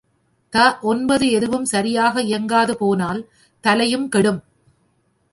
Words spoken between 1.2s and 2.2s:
எதுவும் சரியாக